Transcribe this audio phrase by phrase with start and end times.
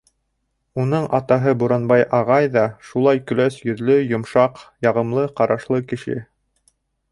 [0.83, 6.19] Уның атаһы Буранбай ағай ҙа шулай көләс йөҙлө, йомшаҡ, яғымлы ҡарашлы кеше.